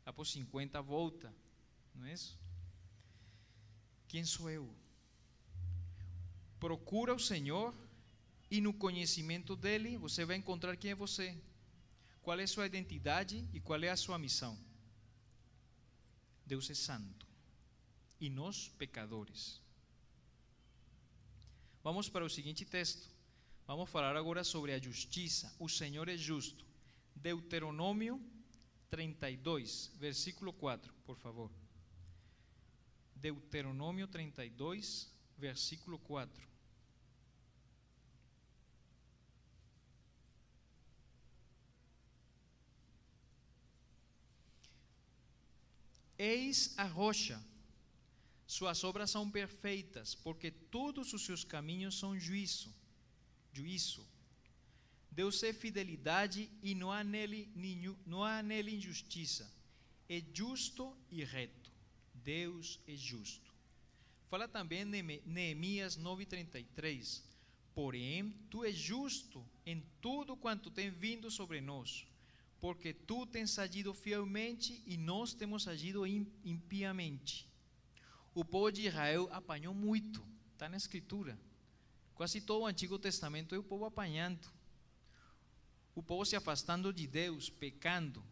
[0.04, 1.32] após 50 volta,
[1.94, 2.40] não é isso?
[4.08, 4.68] Quem sou eu?
[6.60, 7.72] Procura o Senhor
[8.50, 11.40] e no conhecimento dele você vai encontrar quem é você,
[12.24, 14.58] qual é a sua identidade e qual é a sua missão.
[16.48, 17.29] Deus é santo
[18.20, 19.62] e nós pecadores.
[21.84, 23.10] Vamos para o seguinte texto.
[23.66, 25.54] Vamos falar agora sobre a justiça.
[25.60, 26.66] O Senhor é justo.
[27.16, 28.22] Deuteronômio
[28.90, 31.52] 32, versículo 4, por favor.
[33.16, 36.50] Deuteronômio 32, versículo 4.
[46.18, 47.42] Eis a rocha
[48.50, 52.74] suas obras são perfeitas, porque todos os seus caminhos são juízo.
[53.54, 54.04] Juízo.
[55.12, 57.48] Deus é fidelidade e não há nele,
[58.08, 59.48] não há nele injustiça.
[60.10, 61.72] É justo e reto.
[62.12, 63.54] Deus é justo.
[64.32, 67.22] Fala também Neemias 9:33.
[67.76, 72.04] Porém, tu és justo em tudo quanto tem vindo sobre nós,
[72.60, 77.49] porque tu tens agido fielmente e nós temos agido impiamente
[78.34, 81.40] o povo de Israel apanhou muito, está na Escritura.
[82.14, 84.48] Quase todo o Antigo Testamento é o povo apanhando.
[85.96, 88.24] O povo se afastando de Deus, pecando.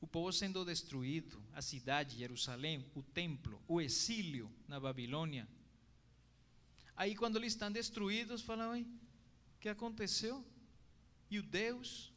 [0.00, 5.46] O povo sendo destruído, a cidade, Jerusalém, o templo, o exílio na Babilônia.
[6.96, 10.44] Aí, quando eles estão destruídos, falam: o que aconteceu?
[11.30, 12.12] E o Deus?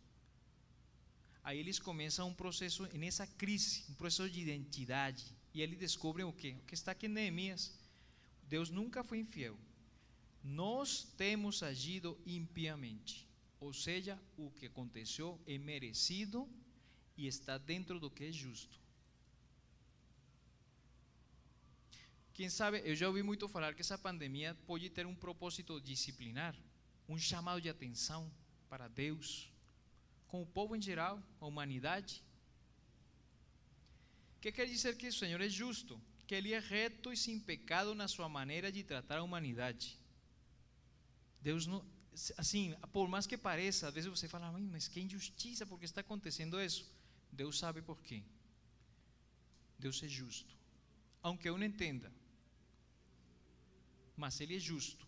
[1.43, 6.33] Aí eles começam um processo, nessa crise, um processo de identidade e eles descobrem o
[6.33, 6.51] que?
[6.51, 7.71] O que está aqui em Neemias.
[8.47, 9.57] Deus nunca foi infiel.
[10.43, 13.27] Nós temos agido impiamente.
[13.59, 16.49] Ou seja, o que aconteceu é merecido
[17.15, 18.81] e está dentro do que é justo.
[22.33, 26.55] Quem sabe, eu já ouvi muito falar que essa pandemia pode ter um propósito disciplinar,
[27.07, 28.29] um chamado de atenção
[28.67, 29.51] para Deus,
[30.27, 32.23] com o povo em geral, a humanidade
[34.43, 37.95] que quer dizer que o Senhor é justo, que Ele é reto e sem pecado
[37.95, 39.97] na sua maneira de tratar a humanidade.
[41.41, 41.81] Deus não,
[42.37, 46.61] assim, por mais que pareça, às vezes você fala, mas que injustiça, porque está acontecendo
[46.61, 46.83] isso?
[47.31, 48.21] Deus sabe por quê.
[49.79, 50.53] Deus é justo,
[51.21, 52.11] aunque eu não entenda,
[54.17, 55.07] mas Ele é justo.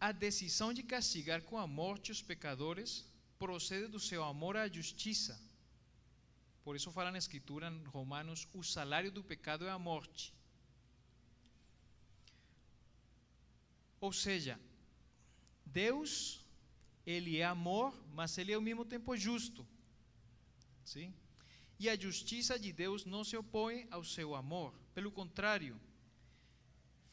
[0.00, 3.07] A decisão de castigar com a morte os pecadores
[3.38, 5.40] procede do seu amor à justiça.
[6.64, 10.34] Por isso fala na Escritura, em Romanos, o salário do pecado é a morte.
[14.00, 14.60] Ou seja,
[15.64, 16.44] Deus,
[17.06, 19.66] Ele é amor, mas Ele é ao mesmo tempo justo.
[20.84, 21.14] Sim?
[21.78, 24.74] E a justiça de Deus não se opõe ao seu amor.
[24.94, 25.80] Pelo contrário,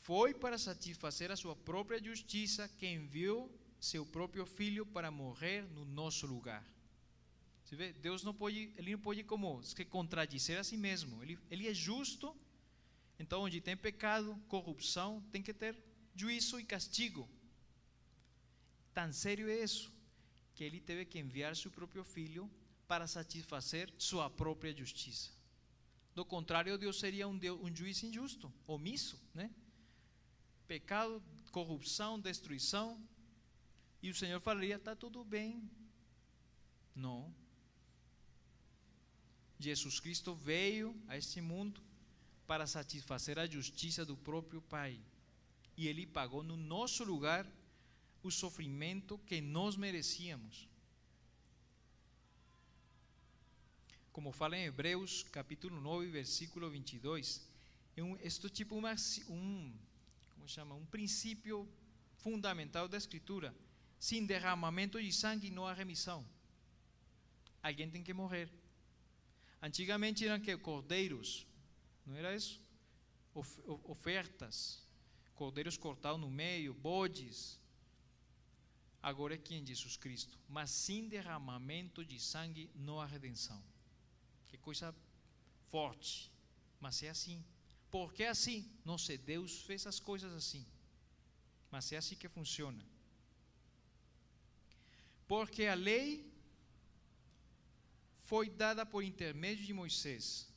[0.02, 5.86] foi para satisfazer a sua própria justiça que enviou seu próprio filho para morrer no
[5.86, 6.66] nosso lugar.
[7.64, 7.94] Você vê?
[7.94, 11.22] Deus não pode, ele não pode como se contradizer a si mesmo.
[11.24, 12.36] Ele, ele é justo.
[13.18, 15.76] Então, onde tem pecado, corrupção, tem que ter
[16.16, 17.28] juízo e castigo.
[18.94, 19.92] Tão sério é isso
[20.54, 22.50] que ele teve que enviar seu próprio filho
[22.88, 25.32] para satisfazer sua própria justiça.
[26.14, 29.50] Do contrário, Deus seria um, Deus, um juiz injusto, omisso, né?
[30.66, 32.98] Pecado, corrupção, destruição,
[34.06, 35.68] e o Senhor falaria: está tudo bem.
[36.96, 37.34] Não.
[39.60, 41.82] Jesus Cristo veio a este mundo
[42.46, 45.00] para satisfazer a justiça do próprio Pai.
[45.76, 47.50] E Ele pagou no nosso lugar
[48.22, 50.70] o sofrimento que nós merecíamos.
[54.13, 57.41] Como fala em Hebreus, capítulo 9, versículo 22,
[57.98, 58.15] é um,
[58.54, 58.96] tipo uma,
[59.30, 59.74] um,
[60.36, 61.68] como chama, um princípio
[62.18, 63.54] fundamental da Escritura
[63.99, 66.25] sem derramamento de sangue não há remissão.
[67.62, 68.49] alguém tem que morrer.
[69.62, 71.47] Antigamente eram que cordeiros,
[72.05, 72.62] não era isso?
[73.34, 74.86] Of, ofertas,
[75.34, 77.60] cordeiros cortados no meio, bodes.
[79.01, 79.65] Agora é quem?
[79.65, 80.38] Jesus Cristo.
[80.47, 83.62] Mas sem derramamento de sangue não há redenção.
[84.47, 84.95] Que coisa
[85.69, 86.31] forte.
[86.79, 87.43] Mas é assim.
[87.91, 88.69] Por que é assim?
[88.84, 90.65] Não sei, Deus fez as coisas assim.
[91.71, 92.84] Mas é assim que funciona.
[95.28, 96.32] Porque a lei
[98.24, 100.48] foi dada por intermédio de Moisés.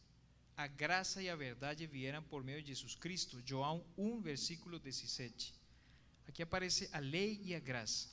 [0.56, 3.40] A graça e a verdade vieram por meio de Jesus Cristo.
[3.44, 5.54] João 1, versículo 17.
[6.26, 8.08] Aqui aparece a lei e a graça.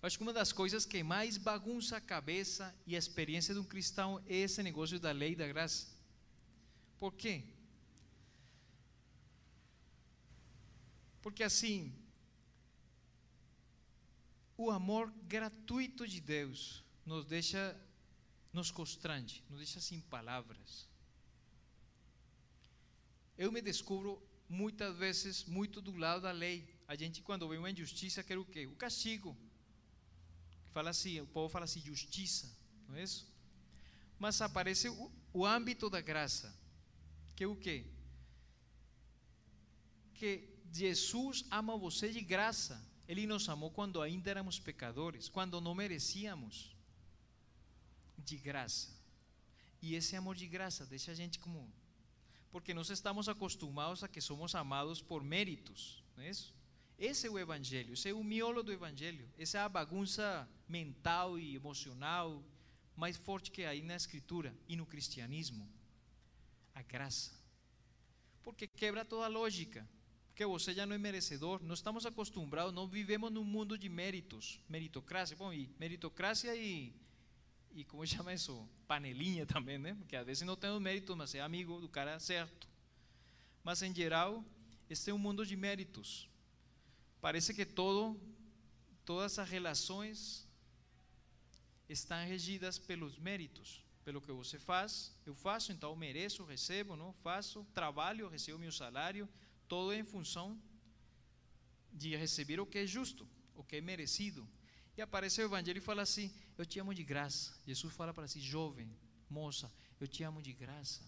[0.00, 3.60] Eu acho que uma das coisas que mais bagunça a cabeça e a experiência de
[3.60, 5.88] um cristão é esse negócio da lei e da graça.
[6.98, 7.44] Por quê?
[11.20, 11.94] Porque assim,
[14.62, 17.62] o amor gratuito de Deus nos deixa,
[18.52, 20.86] nos constrange, nos deixa sem palavras.
[23.38, 26.68] Eu me descubro muitas vezes muito do lado da lei.
[26.86, 28.66] A gente, quando vê uma injustiça, quer o quê?
[28.66, 29.34] O castigo.
[30.72, 32.54] Fala assim, o povo fala assim, justiça,
[32.86, 33.26] não é isso?
[34.18, 36.54] Mas aparece o, o âmbito da graça,
[37.34, 37.86] que é o quê?
[40.12, 42.89] Que Jesus ama você de graça.
[43.10, 46.76] Ele nos amou quando ainda éramos pecadores, quando não merecíamos.
[48.16, 48.88] De graça.
[49.82, 51.68] E esse amor de graça deixa a gente como.
[52.52, 56.54] Porque nós estamos acostumados a que somos amados por méritos, não é isso?
[56.96, 59.28] Esse é o Evangelho, esse é o miolo do Evangelho.
[59.36, 62.44] Essa é a bagunça mental e emocional
[62.94, 65.68] mais forte que aí na Escritura e no cristianismo.
[66.72, 67.32] A graça.
[68.40, 69.84] Porque quebra toda a lógica
[70.40, 71.62] que você já não é merecedor.
[71.62, 75.36] Não estamos acostumados, não vivemos num mundo de méritos, meritocracia.
[75.36, 76.94] Bom, e meritocracia e,
[77.72, 78.66] e como chama isso?
[78.88, 79.94] Panelinha também, né?
[79.94, 82.66] Porque às vezes não temos méritos, mas é amigo do cara certo.
[83.62, 84.42] Mas em geral,
[84.88, 86.26] este é um mundo de méritos.
[87.20, 88.18] Parece que todo,
[89.04, 90.48] todas as relações
[91.86, 95.14] estão regidas pelos méritos, pelo que você faz.
[95.26, 99.28] Eu faço, então eu mereço, recebo, não faço, trabalho, recebo meu salário
[99.70, 100.60] todo em função
[101.92, 104.46] de receber o que é justo, o que é merecido.
[104.96, 106.26] E aparece o Evangelho e fala assim:
[106.58, 107.54] Eu te amo de graça.
[107.64, 108.90] Jesus fala para si, jovem,
[109.28, 111.02] moça, eu te amo de graça.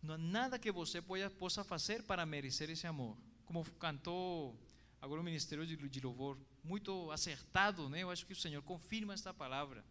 [0.00, 1.02] Não há nada que você
[1.42, 3.16] possa fazer para merecer esse amor.
[3.44, 4.56] Como cantou
[5.00, 8.02] agora o Ministério de Louvor, muito acertado, né?
[8.04, 9.84] Eu acho que o Senhor confirma esta palavra.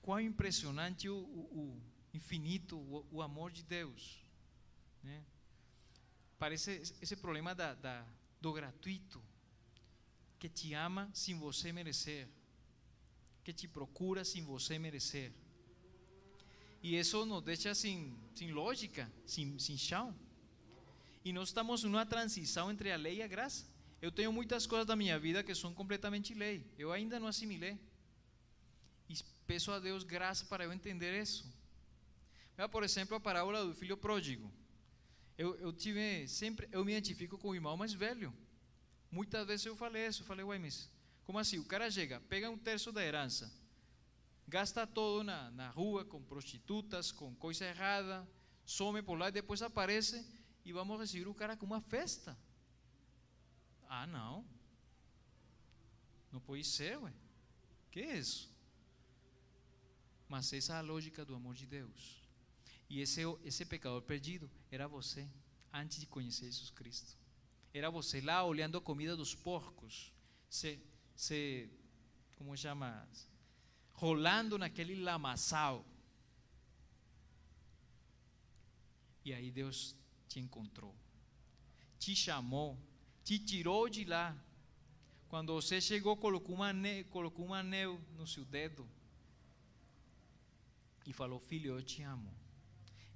[0.00, 1.82] Quão impressionante o, o,
[2.12, 4.24] infinito, o, o amor de Deus.
[5.02, 5.24] Né?
[6.38, 8.06] Parece esse problema da, da,
[8.40, 9.22] do gratuito,
[10.38, 12.28] que te ama sem você merecer,
[13.44, 15.32] que te procura sem você merecer.
[16.82, 20.12] E isso nos deixa sem, sem lógica, sem, sem chão.
[21.24, 23.64] E nós estamos numa transição entre a lei e a graça.
[24.00, 26.66] Eu tenho muitas coisas da minha vida que são completamente lei.
[26.76, 27.78] Eu ainda não assimilei.
[29.08, 29.14] E
[29.46, 31.46] peço a Deus graça para eu entender isso.
[32.68, 34.52] Por exemplo, a parábola do filho pródigo.
[35.36, 38.32] Eu, eu tive sempre, eu me identifico com o irmão mais velho.
[39.10, 40.90] Muitas vezes eu falei isso, eu falei, uai, mas
[41.24, 41.58] como assim?
[41.58, 43.52] O cara chega, pega um terço da herança,
[44.46, 48.26] gasta todo na, na rua com prostitutas, com coisa errada,
[48.64, 50.26] some por lá e depois aparece
[50.64, 52.36] e vamos receber o cara com uma festa.
[53.88, 54.44] Ah, não.
[56.30, 57.12] Não pode ser, ué.
[57.90, 58.50] Que é isso?
[60.28, 62.21] Mas essa é a lógica do amor de Deus.
[62.92, 65.26] E esse, esse pecador perdido era você,
[65.72, 67.16] antes de conhecer Jesus Cristo.
[67.72, 70.12] Era você lá olhando a comida dos porcos,
[70.46, 70.78] se,
[71.16, 71.70] se
[72.36, 73.08] como chama?
[73.94, 75.86] Rolando naquele lamaçal.
[79.24, 79.96] E aí Deus
[80.28, 80.94] te encontrou,
[81.98, 82.78] te chamou,
[83.24, 84.36] te tirou de lá.
[85.30, 88.86] Quando você chegou, colocou um anel, colocou um anel no seu dedo
[91.06, 92.41] e falou: Filho, eu te amo.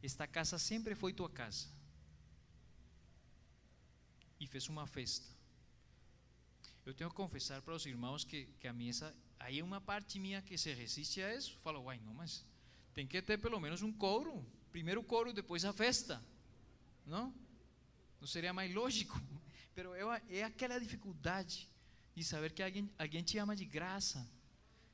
[0.06, 1.66] Esta casa sempre foi tua casa.
[4.38, 5.26] E fez uma festa.
[6.84, 8.92] Eu tenho que confessar para os irmãos que, que a minha,
[9.40, 11.58] aí é uma parte minha que se resiste a isso.
[11.58, 12.44] Fala, uai, não, mas
[12.94, 14.46] tem que ter pelo menos um coro.
[14.70, 16.24] Primeiro o coro, depois a festa.
[17.04, 17.34] Não?
[18.20, 19.20] Não seria mais lógico?
[19.74, 21.68] Pero é, é aquela dificuldade
[22.14, 24.24] de saber que alguém, alguém te ama de graça,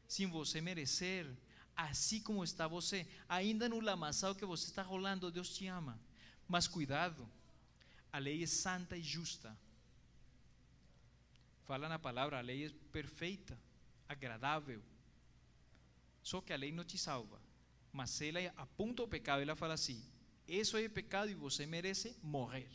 [0.09, 1.27] sem você merecer,
[1.85, 5.99] assim como está você, ainda no lamaçal que você está rolando, Deus te ama.
[6.49, 7.29] Mas cuidado,
[8.13, 9.57] a lei é santa e justa.
[11.65, 13.59] Fala na palavra, a lei é perfeita,
[14.09, 14.83] agradável.
[16.23, 17.41] Só que a lei não te salva.
[17.93, 20.05] Mas ela aponta o pecado, ela fala assim:
[20.47, 22.69] isso é pecado e você merece morrer.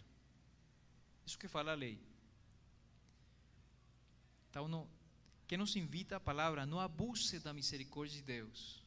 [1.25, 1.99] Isso que fala a lei.
[4.49, 4.89] Então, não,
[5.47, 8.86] que nos invita a palavra, não abuse da misericórdia de Deus.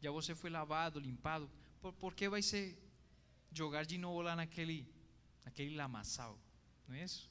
[0.00, 2.76] Já você foi lavado, limpado, por, por que vai ser
[3.52, 4.86] jogar de novo lá naquele,
[5.44, 6.38] naquele lamaçal?
[6.88, 7.30] Não é isso?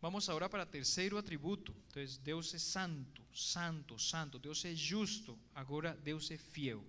[0.00, 1.74] Vamos agora para o terceiro atributo.
[1.88, 4.38] Então, Deus é santo, santo, santo.
[4.38, 5.36] Deus é justo.
[5.52, 6.84] Agora, Deus é fiel.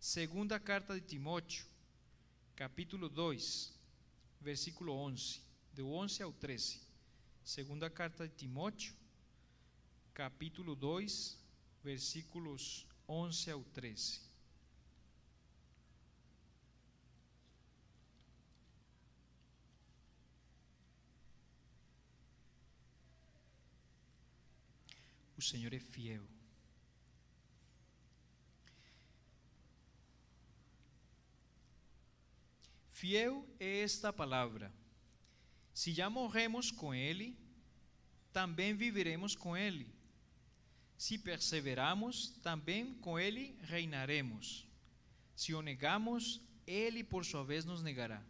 [0.00, 1.64] Segunda carta de Timóteo,
[2.56, 3.72] capítulo 2,
[4.40, 5.40] versículo 11.
[5.74, 6.80] Do 11 ao 13.
[7.44, 8.94] Segunda carta de Timóteo,
[10.12, 11.39] capítulo 2,
[11.82, 14.20] versículos 11 ao 13.
[25.36, 26.22] O Senhor é fiel.
[32.92, 34.70] Fiel é esta palavra.
[35.72, 37.34] Se já morremos com Ele,
[38.30, 39.90] também viveremos com Ele.
[41.00, 44.66] Se perseveramos, também com Ele reinaremos.
[45.34, 48.22] Se o negamos, Ele por sua vez nos negará.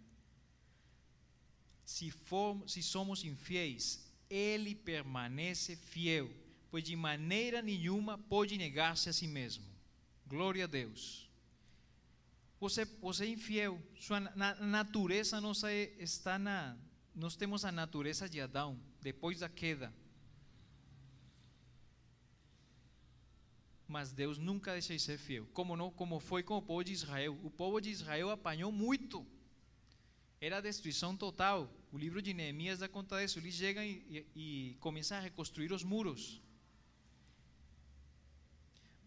[1.85, 3.85] Se, for, se somos infiéis,
[4.29, 6.31] Ele permanece fiel
[6.71, 9.65] pois de maneira nenhuma pode negar-se a si mesmo.
[10.27, 11.29] Glória a Deus.
[12.61, 16.77] Você, você é infiel, sua na, natureza nossa é, está na.
[17.15, 19.93] Nós temos a natureza de Adão, depois da queda.
[23.91, 25.49] Mas Deus nunca deixa de ser fiel.
[25.53, 27.37] Como não, como foi com o povo de Israel.
[27.43, 29.27] O povo de Israel apanhou muito.
[30.41, 31.69] Era destruição total.
[31.91, 33.41] O livro de Neemias dá conta disso.
[33.41, 36.41] Eles chegam e, e, e começam a reconstruir os muros.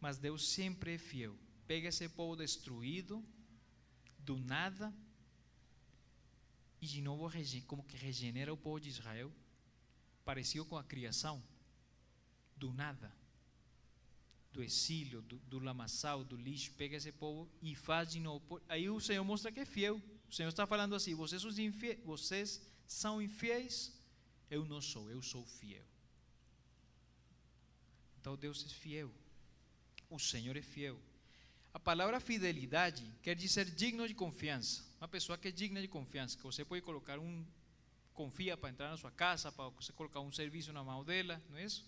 [0.01, 1.33] Mas Deus sempre é fiel.
[1.65, 3.23] Pega esse povo destruído,
[4.19, 4.93] do nada,
[6.81, 7.31] e de novo
[7.65, 9.31] como que regenera o povo de Israel,
[10.25, 11.41] parecido com a criação,
[12.57, 13.22] do nada,
[14.53, 18.61] do exílio, do, do lamaçal, do lixo, pega esse povo e faz de novo.
[18.69, 20.01] Aí o Senhor mostra que é fiel.
[20.29, 21.43] O Senhor está falando assim: vocês,
[22.05, 23.91] vocês são infiéis,
[24.49, 25.85] eu não sou, eu sou fiel.
[28.19, 29.11] Então Deus é fiel
[30.13, 30.99] o Senhor é fiel.
[31.73, 34.83] A palavra fidelidade quer dizer digno de confiança.
[35.01, 37.43] Uma pessoa que é digna de confiança, que você pode colocar um
[38.13, 41.57] confia para entrar na sua casa, para você colocar um serviço na mão dela, não
[41.57, 41.83] é isso?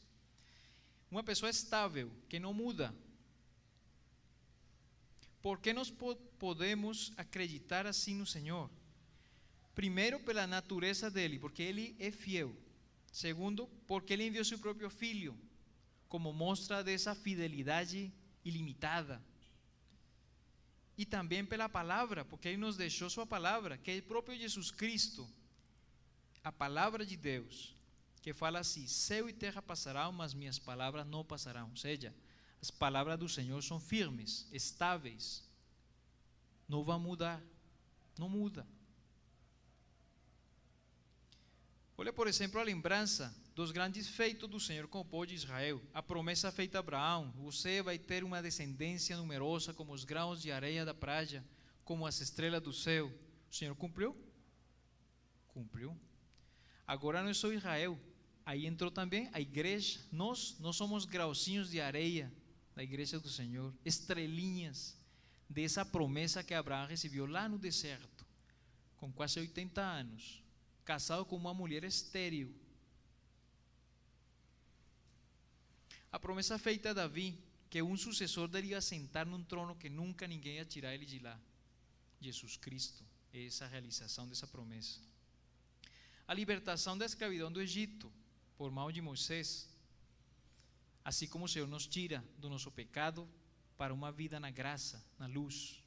[1.09, 2.93] Uma pessoa estável, que não muda.
[5.41, 5.93] Por que nós
[6.39, 8.69] podemos acreditar assim no Senhor?
[9.73, 12.55] Primeiro, pela natureza dele, porque ele é fiel.
[13.11, 15.37] Segundo, porque ele enviou seu próprio filho
[16.15, 18.09] como mostra dessa fidelidade
[18.43, 19.21] ilimitada.
[20.97, 24.71] E também pela palavra, porque Ele nos deixou Sua palavra, que é o próprio Jesus
[24.71, 25.29] Cristo,
[26.41, 27.74] a palavra de Deus,
[28.25, 31.69] que fala assim: céu e terra passarão, mas minhas palavras não passarão.
[31.69, 32.11] Ou seja,
[32.59, 35.47] as palavras do Senhor são firmes, estáveis,
[36.67, 37.39] não vão mudar,
[38.17, 38.65] não muda.
[41.95, 45.79] Olha, por exemplo, a lembrança dos grandes feitos do Senhor com o povo de Israel.
[45.93, 50.51] A promessa feita a Abraão: você vai ter uma descendência numerosa como os grãos de
[50.51, 51.45] areia da praia,
[51.83, 53.13] como as estrelas do céu.
[53.51, 54.17] O Senhor cumpriu?
[55.49, 55.95] Cumpriu.
[56.87, 57.99] Agora não é só Israel.
[58.45, 59.99] Aí entrou também a igreja.
[60.11, 62.31] Nós, nós somos grauzinhos de areia
[62.75, 64.97] da igreja do Senhor, estrelinhas
[65.49, 68.25] dessa promessa que Abraão recebeu lá no deserto,
[68.97, 70.43] com quase 80 anos,
[70.83, 72.53] casado com uma mulher estéril
[76.15, 77.37] A promessa feita a Davi,
[77.69, 81.19] que um sucessor dele ia sentar num trono que nunca ninguém ia tirar ele de
[81.19, 81.37] lá.
[82.21, 85.01] Jesus Cristo essa realização dessa promessa.
[86.25, 88.09] A libertação da escravidão do Egito,
[88.57, 89.69] por mão de Moisés,
[91.03, 93.27] assim como o Senhor nos tira do nosso pecado
[93.77, 95.81] para uma vida na graça, na luz.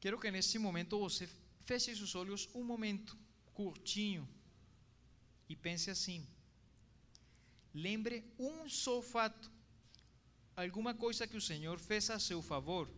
[0.00, 1.28] Quero que nesse momento você
[1.64, 3.18] feche seus olhos um momento
[3.52, 4.28] curtinho
[5.48, 6.26] e pense assim:
[7.74, 9.50] lembre um só fato,
[10.54, 12.88] alguma coisa que o Senhor fez a seu favor,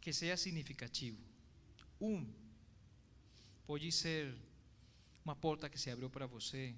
[0.00, 1.18] que seja significativo.
[1.98, 2.43] Um,
[3.66, 4.34] pode ser
[5.24, 6.74] uma porta que se abriu para você,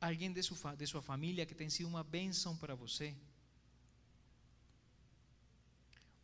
[0.00, 3.16] alguém de sua, de sua família que tem sido uma bênção para você,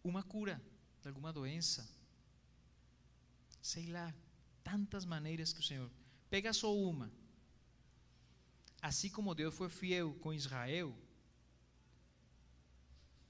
[0.04, 0.60] uma cura
[1.00, 1.88] de alguma doença,
[3.62, 4.12] Sei lá,
[4.64, 5.88] tantas maneiras que o Senhor.
[6.28, 7.12] Pega só uma.
[8.80, 10.92] Assim como Deus foi fiel com Israel,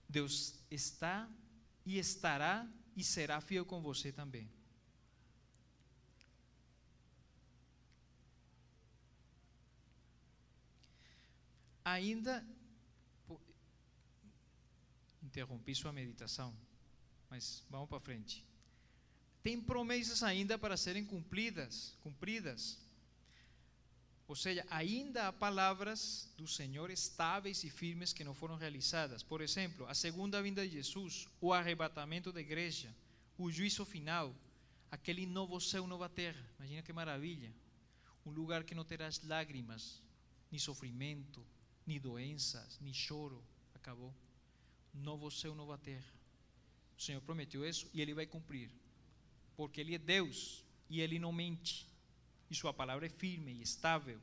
[0.08, 1.28] Deus está
[1.84, 4.50] e estará e será fiel com você também.
[11.84, 12.44] Ainda
[15.22, 16.54] interrompi sua meditação,
[17.30, 18.44] mas vamos para frente.
[19.42, 22.78] Tem promessas ainda para serem cumpridas, cumpridas.
[24.28, 29.22] Ou seja, ainda há palavras do Senhor estáveis e firmes que não foram realizadas.
[29.22, 32.94] Por exemplo, a segunda vinda de Jesus, o arrebatamento da igreja,
[33.36, 34.34] o juízo final,
[34.90, 36.44] aquele novo céu, nova terra.
[36.58, 37.52] Imagina que maravilha.
[38.24, 40.00] Um lugar que não terás lágrimas,
[40.50, 41.44] nem sofrimento,
[41.92, 43.42] nem doenças, nem choro.
[43.74, 44.14] Acabou.
[44.94, 46.12] Novo céu, nova terra.
[46.96, 48.70] O Senhor prometeu isso e Ele vai cumprir.
[49.56, 51.86] Porque Ele é Deus e Ele não mente.
[52.50, 54.18] E Sua palavra é firme e estável.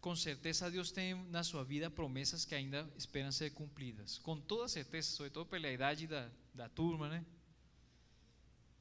[0.00, 4.18] Com certeza Deus tem na sua vida promessas que ainda esperam ser cumpridas.
[4.18, 7.24] Com toda certeza, sobretudo pela idade da, da turma, né?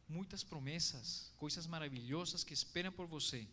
[0.09, 3.47] Muitas promessas, coisas maravilhosas que esperam por você.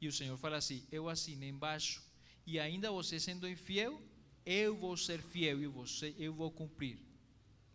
[0.00, 2.02] E o Senhor fala assim: Eu assinei embaixo.
[2.46, 4.00] E ainda você sendo infiel,
[4.44, 6.98] eu vou ser fiel e você, eu vou cumprir.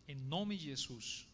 [0.07, 1.27] Em nome de Jesus.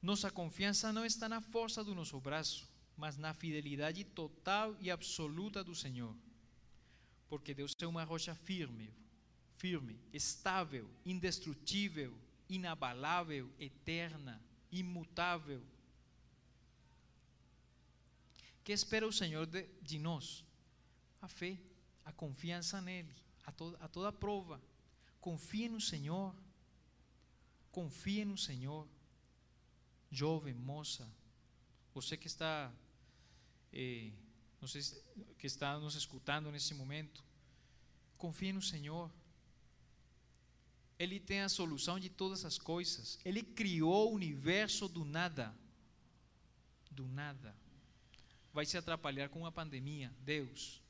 [0.00, 2.66] Nossa confiança não está na força do nosso braço,
[2.96, 6.16] mas na fidelidade total e absoluta do Senhor.
[7.28, 8.90] Porque Deus é uma rocha firme,
[9.56, 12.16] firme, estável, indestrutível,
[12.48, 14.42] inabalável, eterna,
[14.72, 15.62] imutável.
[18.70, 20.44] Que espera o Senhor de, de nós?
[21.20, 21.58] A fé,
[22.04, 23.12] a confiança nele,
[23.44, 24.62] a toda, a toda prova.
[25.20, 26.32] Confie no Senhor.
[27.72, 28.86] Confie no Senhor.
[30.08, 31.12] Jovem, moça,
[31.92, 32.72] você que está,
[33.72, 34.12] eh,
[34.68, 34.82] sei,
[35.36, 37.24] que está nos escutando nesse momento,
[38.16, 39.10] confie no Senhor.
[40.96, 43.18] Ele tem a solução de todas as coisas.
[43.24, 45.52] Ele criou o universo do nada.
[46.88, 47.52] Do nada.
[48.52, 50.12] Vai se atrapalhar com uma pandemia.
[50.20, 50.82] Deus.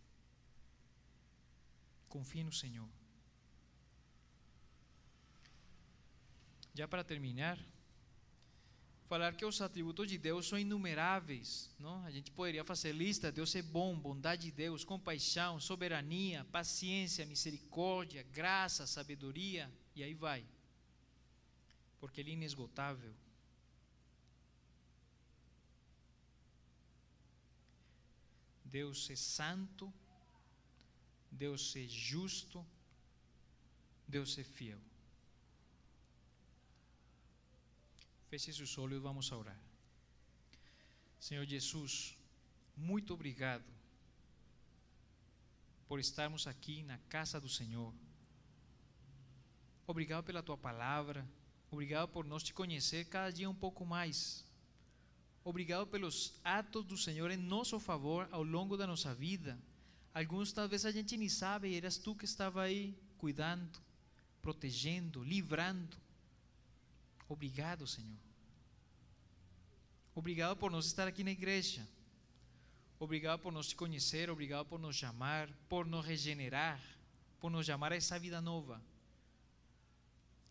[2.08, 2.88] Confie no Senhor.
[6.74, 7.58] Já para terminar,
[9.06, 11.68] falar que os atributos de Deus são inumeráveis.
[11.78, 12.04] Não?
[12.04, 18.22] A gente poderia fazer lista: Deus é bom, bondade de Deus, compaixão, soberania, paciência, misericórdia,
[18.22, 20.44] graça, sabedoria, e aí vai.
[21.98, 23.12] Porque Ele é inesgotável.
[28.70, 29.92] Deus é santo,
[31.30, 32.64] Deus é justo,
[34.06, 34.80] Deus é fiel.
[38.28, 39.60] Feche seus olhos e vamos orar.
[41.18, 42.16] Senhor Jesus,
[42.76, 43.64] muito obrigado
[45.88, 47.92] por estarmos aqui na casa do Senhor.
[49.86, 51.28] Obrigado pela tua palavra.
[51.70, 54.44] Obrigado por nós te conhecer cada dia um pouco mais.
[55.42, 59.58] Obrigado pelos atos do Senhor em nosso favor ao longo da nossa vida.
[60.12, 63.80] Alguns talvez a gente nem sabe, eras tu que estava aí cuidando,
[64.42, 65.96] protegendo, livrando.
[67.28, 68.18] Obrigado, Senhor.
[70.14, 71.88] Obrigado por nós estar aqui na igreja.
[72.98, 76.80] Obrigado por nos conhecer, obrigado por nos chamar, por nos regenerar,
[77.40, 78.82] por nos chamar a essa vida nova.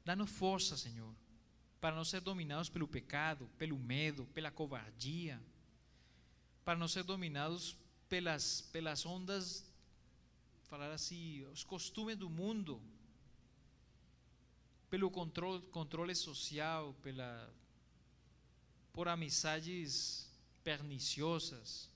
[0.04, 1.14] Dá-nos força, Senhor
[1.80, 5.42] para não ser dominados pelo pecado, pelo medo, pela covardia,
[6.66, 7.76] para não ser dominados
[8.10, 9.66] pelas, pelas ondas,
[10.64, 12.82] falar assim, os costumes do mundo,
[14.90, 17.50] pelo controle, controle social, pela,
[18.92, 20.30] por amizades
[20.64, 21.90] perniciosas.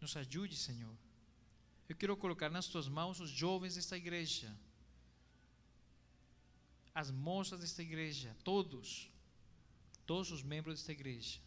[0.00, 0.94] Nos ajude, Senhor.
[1.88, 4.54] Eu quero colocar nas tuas mãos os jovens desta igreja
[7.00, 9.08] as moças desta igreja, todos,
[10.04, 11.38] todos os membros desta igreja.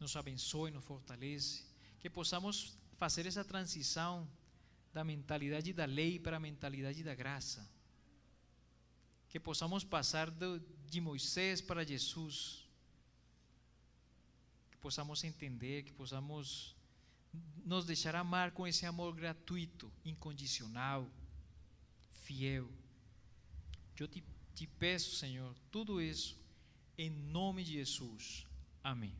[0.00, 1.62] Nos abençoe, nos fortalece,
[2.00, 4.28] que possamos fazer essa transição
[4.92, 7.64] da mentalidade da lei para a mentalidade da graça.
[9.28, 10.28] Que possamos passar
[10.90, 12.68] de Moisés para Jesus.
[14.72, 16.74] Que possamos entender, que possamos
[17.64, 21.08] nos deixar amar com esse amor gratuito, incondicional,
[22.24, 22.68] fiel.
[24.02, 24.20] Eu te,
[24.52, 26.36] te peço, Senhor, tudo isso
[26.98, 28.44] em nome de Jesus.
[28.82, 29.14] Amém.